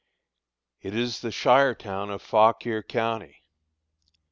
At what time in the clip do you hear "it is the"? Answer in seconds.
0.81-1.29